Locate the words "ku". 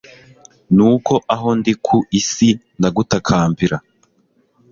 1.85-1.97